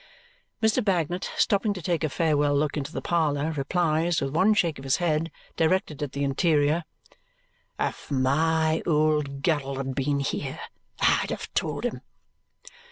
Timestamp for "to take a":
1.75-2.09